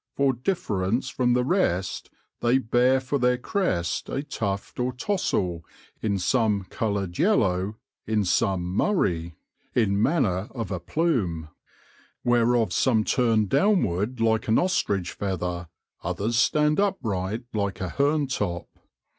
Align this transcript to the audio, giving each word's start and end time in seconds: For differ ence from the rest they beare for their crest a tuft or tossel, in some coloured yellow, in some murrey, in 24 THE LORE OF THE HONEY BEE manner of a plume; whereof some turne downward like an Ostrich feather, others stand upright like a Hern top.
For 0.15 0.33
differ 0.33 0.83
ence 0.83 1.09
from 1.09 1.33
the 1.33 1.43
rest 1.43 2.09
they 2.39 2.57
beare 2.57 2.99
for 2.99 3.19
their 3.19 3.37
crest 3.37 4.09
a 4.09 4.23
tuft 4.23 4.79
or 4.79 4.93
tossel, 4.93 5.61
in 6.01 6.17
some 6.17 6.63
coloured 6.63 7.19
yellow, 7.19 7.75
in 8.07 8.25
some 8.25 8.63
murrey, 8.63 9.25
in 9.25 9.29
24 9.29 9.29
THE 9.29 9.29
LORE 9.29 9.37
OF 9.37 9.73
THE 9.73 9.79
HONEY 9.79 9.85
BEE 9.85 10.01
manner 10.01 10.47
of 10.59 10.71
a 10.71 10.79
plume; 10.79 11.49
whereof 12.23 12.73
some 12.73 13.03
turne 13.03 13.45
downward 13.45 14.19
like 14.19 14.47
an 14.47 14.57
Ostrich 14.57 15.11
feather, 15.11 15.67
others 16.03 16.35
stand 16.39 16.79
upright 16.79 17.43
like 17.53 17.79
a 17.79 17.89
Hern 17.89 18.25
top. 18.25 18.69